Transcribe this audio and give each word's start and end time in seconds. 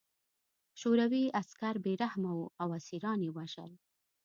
شوروي 0.79 1.23
عسکر 1.39 1.75
بې 1.83 1.93
رحمه 2.03 2.31
وو 2.37 2.45
او 2.61 2.69
اسیران 2.79 3.19
یې 3.25 3.31
وژل 3.37 3.71